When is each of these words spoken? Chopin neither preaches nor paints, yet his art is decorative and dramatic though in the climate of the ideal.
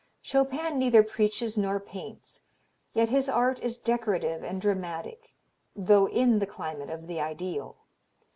Chopin 0.23 0.79
neither 0.79 1.03
preaches 1.03 1.59
nor 1.59 1.79
paints, 1.79 2.41
yet 2.95 3.09
his 3.09 3.29
art 3.29 3.59
is 3.61 3.77
decorative 3.77 4.41
and 4.43 4.59
dramatic 4.59 5.35
though 5.75 6.07
in 6.07 6.39
the 6.39 6.47
climate 6.47 6.89
of 6.89 7.05
the 7.05 7.19
ideal. 7.21 7.77